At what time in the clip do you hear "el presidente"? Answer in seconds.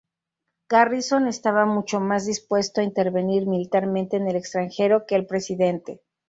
5.13-6.01